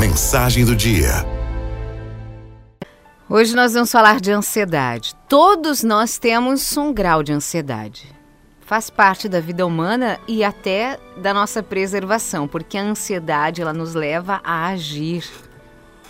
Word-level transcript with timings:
Mensagem 0.00 0.64
do 0.64 0.74
dia. 0.74 1.10
Hoje 3.28 3.54
nós 3.54 3.74
vamos 3.74 3.92
falar 3.92 4.18
de 4.18 4.32
ansiedade. 4.32 5.14
Todos 5.28 5.84
nós 5.84 6.16
temos 6.16 6.74
um 6.78 6.90
grau 6.90 7.22
de 7.22 7.34
ansiedade. 7.34 8.10
Faz 8.62 8.88
parte 8.88 9.28
da 9.28 9.40
vida 9.40 9.66
humana 9.66 10.18
e 10.26 10.42
até 10.42 10.98
da 11.18 11.34
nossa 11.34 11.62
preservação, 11.62 12.48
porque 12.48 12.78
a 12.78 12.82
ansiedade 12.82 13.60
ela 13.60 13.74
nos 13.74 13.92
leva 13.92 14.40
a 14.42 14.68
agir, 14.68 15.30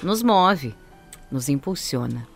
nos 0.00 0.22
move, 0.22 0.72
nos 1.28 1.48
impulsiona. 1.48 2.28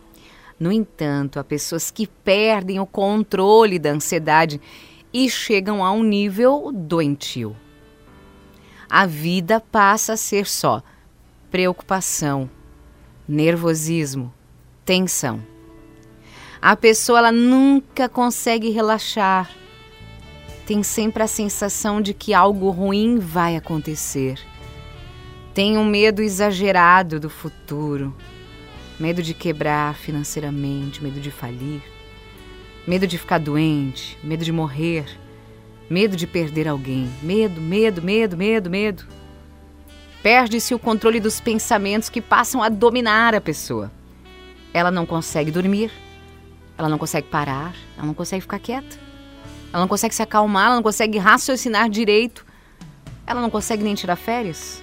No 0.59 0.73
entanto, 0.73 1.39
há 1.39 1.43
pessoas 1.45 1.89
que 1.89 2.05
perdem 2.05 2.81
o 2.81 2.85
controle 2.85 3.79
da 3.79 3.91
ansiedade 3.91 4.59
e 5.13 5.29
chegam 5.29 5.85
a 5.85 5.89
um 5.93 6.03
nível 6.03 6.69
doentio. 6.73 7.55
A 8.89 9.05
vida 9.05 9.61
passa 9.61 10.13
a 10.13 10.17
ser 10.17 10.45
só 10.45 10.83
preocupação, 11.51 12.49
nervosismo, 13.27 14.33
tensão. 14.83 15.41
A 16.61 16.75
pessoa 16.75 17.19
ela 17.19 17.31
nunca 17.31 18.09
consegue 18.09 18.69
relaxar. 18.69 19.49
Tem 20.65 20.81
sempre 20.81 21.21
a 21.21 21.27
sensação 21.27 22.01
de 22.01 22.13
que 22.13 22.33
algo 22.33 22.69
ruim 22.71 23.19
vai 23.19 23.55
acontecer. 23.55 24.39
Tem 25.53 25.77
um 25.77 25.85
medo 25.85 26.21
exagerado 26.21 27.19
do 27.19 27.29
futuro, 27.29 28.15
medo 28.99 29.21
de 29.21 29.33
quebrar 29.33 29.95
financeiramente, 29.95 31.03
medo 31.03 31.19
de 31.19 31.31
falir, 31.31 31.81
medo 32.87 33.05
de 33.05 33.17
ficar 33.17 33.37
doente, 33.37 34.17
medo 34.23 34.43
de 34.43 34.51
morrer, 34.51 35.05
medo 35.89 36.15
de 36.15 36.25
perder 36.25 36.67
alguém, 36.67 37.09
medo, 37.21 37.61
medo, 37.61 38.01
medo, 38.01 38.35
medo, 38.35 38.69
medo. 38.69 39.05
Perde-se 40.25 40.73
o 40.73 40.79
controle 40.79 41.19
dos 41.19 41.39
pensamentos 41.39 42.09
que 42.09 42.19
passam 42.19 42.63
a 42.63 42.67
dominar 42.67 43.35
a 43.35 43.39
pessoa. 43.39 43.91
Ela 44.73 44.89
não 44.89 45.05
consegue 45.05 45.51
dormir, 45.51 45.91
ela 46.75 46.89
não 46.89 46.97
consegue 46.97 47.27
parar, 47.27 47.75
ela 47.95 48.07
não 48.07 48.13
consegue 48.15 48.41
ficar 48.41 48.57
quieta, 48.57 48.97
ela 49.71 49.81
não 49.81 49.87
consegue 49.87 50.15
se 50.15 50.23
acalmar, 50.23 50.65
ela 50.65 50.75
não 50.77 50.81
consegue 50.81 51.19
raciocinar 51.19 51.91
direito, 51.91 52.43
ela 53.27 53.39
não 53.39 53.51
consegue 53.51 53.83
nem 53.83 53.93
tirar 53.93 54.15
férias. 54.15 54.81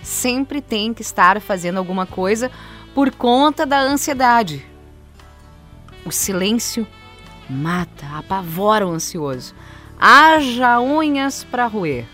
Sempre 0.00 0.60
tem 0.60 0.94
que 0.94 1.02
estar 1.02 1.40
fazendo 1.40 1.78
alguma 1.78 2.06
coisa 2.06 2.48
por 2.94 3.10
conta 3.10 3.66
da 3.66 3.80
ansiedade. 3.80 4.64
O 6.06 6.12
silêncio 6.12 6.86
mata, 7.50 8.06
apavora 8.16 8.86
o 8.86 8.92
ansioso. 8.92 9.56
Haja 9.98 10.78
unhas 10.78 11.42
para 11.42 11.66
roer. 11.66 12.06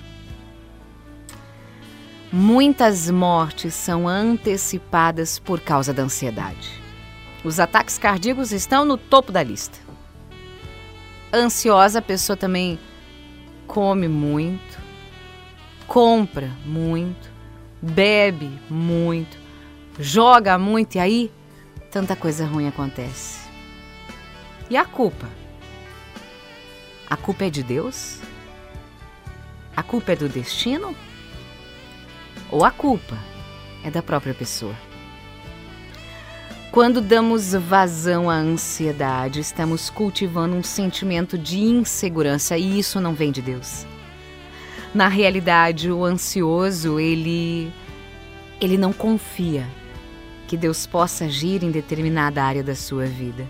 Muitas 2.31 3.11
mortes 3.11 3.73
são 3.73 4.07
antecipadas 4.07 5.39
por 5.39 5.61
causa 5.61 5.95
da 5.95 6.03
ansiedade. 6.03 6.79
Os 7.43 7.59
ataques 7.59 7.97
cardíacos 7.97 8.53
estão 8.53 8.85
no 8.85 8.98
topo 8.98 9.33
da 9.33 9.43
lista. 9.43 9.79
Ansiosa, 11.33 12.01
a 12.01 12.03
pessoa 12.03 12.37
também 12.37 12.79
come 13.67 14.09
muito, 14.09 14.79
compra 15.87 16.51
muito, 16.67 17.31
bebe 17.81 18.51
muito, 18.69 19.39
joga 19.98 20.59
muito 20.59 20.97
e 20.97 20.98
aí 20.98 21.33
tanta 21.91 22.15
coisa 22.15 22.45
ruim 22.45 22.69
acontece. 22.69 23.48
E 24.69 24.77
a 24.77 24.85
culpa? 24.85 25.27
A 27.09 27.17
culpa 27.17 27.47
é 27.47 27.51
de 27.51 27.63
Deus? 27.63 28.20
A 29.75 29.83
culpa 29.83 30.13
é 30.13 30.17
do 30.17 30.29
destino? 30.29 30.95
Ou 32.51 32.65
a 32.65 32.71
culpa 32.71 33.19
é 33.85 33.91
da 33.91 34.03
própria 34.03 34.35
pessoa? 34.35 34.75
Quando 36.71 37.01
damos 37.01 37.53
vazão 37.53 38.29
à 38.29 38.35
ansiedade, 38.35 39.41
estamos 39.41 39.91
cultivando 39.91 40.55
um 40.55 40.63
sentimento 40.63 41.37
de 41.37 41.61
insegurança 41.61 42.57
e 42.57 42.79
isso 42.79 43.01
não 43.01 43.14
vem 43.14 43.33
de 43.33 43.42
Deus. 43.42 43.87
Na 44.95 45.08
realidade, 45.08 45.91
o 45.91 46.05
ansioso, 46.05 46.98
ele 46.98 47.73
ele 48.61 48.77
não 48.77 48.92
confia 48.92 49.67
que 50.47 50.57
Deus 50.57 50.87
possa 50.87 51.27
agir 51.27 51.63
em 51.63 51.70
determinada 51.70 52.42
área 52.42 52.63
da 52.63 52.75
sua 52.75 53.07
vida. 53.07 53.47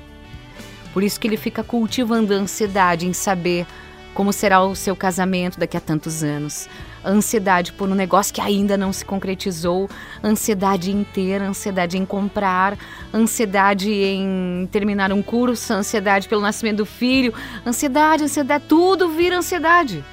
Por 0.93 1.03
isso 1.03 1.19
que 1.19 1.27
ele 1.27 1.37
fica 1.37 1.63
cultivando 1.63 2.35
a 2.35 2.37
ansiedade 2.37 3.07
em 3.07 3.13
saber 3.13 3.67
como 4.15 4.33
será 4.33 4.63
o 4.63 4.75
seu 4.75 4.97
casamento 4.97 5.59
daqui 5.59 5.77
a 5.77 5.81
tantos 5.81 6.23
anos. 6.23 6.69
Ansiedade 7.05 7.73
por 7.73 7.89
um 7.89 7.95
negócio 7.95 8.35
que 8.35 8.41
ainda 8.41 8.77
não 8.77 8.93
se 8.93 9.05
concretizou, 9.05 9.89
ansiedade 10.23 10.91
em 10.91 11.05
ter, 11.05 11.41
ansiedade 11.41 11.97
em 11.97 12.05
comprar, 12.05 12.77
ansiedade 13.15 13.91
em 13.91 14.69
terminar 14.71 15.13
um 15.13 15.23
curso, 15.23 15.73
ansiedade 15.73 16.29
pelo 16.29 16.43
nascimento 16.43 16.79
do 16.79 16.87
filho, 16.87 17.33
ansiedade, 17.67 18.25
ansiedade, 18.25 18.65
tudo 18.69 19.09
vira 19.09 19.37
ansiedade. 19.37 20.05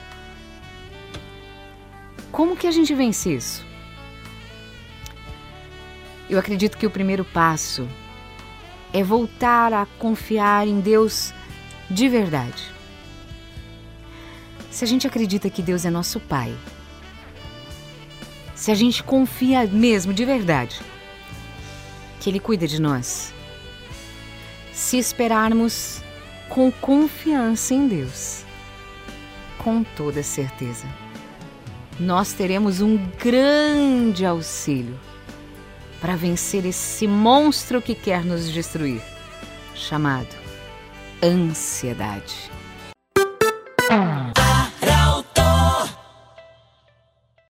Como 2.32 2.56
que 2.56 2.68
a 2.68 2.72
gente 2.72 2.94
vence 2.94 3.34
isso? 3.34 3.66
Eu 6.30 6.38
acredito 6.38 6.78
que 6.78 6.86
o 6.86 6.92
primeiro 6.92 7.24
passo 7.24 7.88
é 8.92 9.04
voltar 9.04 9.74
a 9.74 9.86
confiar 9.98 10.68
em 10.68 10.80
Deus 10.80 11.34
de 11.90 12.10
verdade. 12.10 12.75
Se 14.76 14.84
a 14.84 14.88
gente 14.88 15.08
acredita 15.08 15.50
que 15.50 15.62
Deus 15.62 15.86
é 15.86 15.90
nosso 15.90 16.20
Pai, 16.20 16.54
se 18.54 18.72
a 18.72 18.76
gente 18.76 19.02
confia 19.02 19.66
mesmo 19.66 20.14
de 20.14 20.26
verdade 20.26 20.82
que 22.20 22.30
Ele 22.30 22.42
cuida 22.42 22.68
de 22.68 22.82
nós, 22.82 23.34
se 24.74 24.98
esperarmos 24.98 26.02
com 26.50 26.70
confiança 26.74 27.74
em 27.74 27.88
Deus, 27.88 28.44
com 29.60 29.82
toda 29.82 30.22
certeza, 30.22 30.86
nós 31.98 32.34
teremos 32.34 32.82
um 32.82 32.98
grande 33.18 34.26
auxílio 34.26 35.00
para 36.02 36.18
vencer 36.18 36.66
esse 36.66 37.08
monstro 37.08 37.82
que 37.82 37.96
quer 37.96 38.26
nos 38.26 38.52
destruir, 38.52 39.02
chamado 39.74 40.36
ansiedade. 41.24 42.52